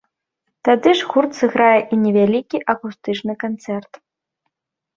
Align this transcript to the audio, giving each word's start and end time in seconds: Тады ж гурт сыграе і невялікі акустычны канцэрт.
Тады 0.69 0.93
ж 1.01 1.09
гурт 1.11 1.31
сыграе 1.41 1.75
і 1.75 1.95
невялікі 2.07 2.63
акустычны 2.75 3.33
канцэрт. 3.47 3.93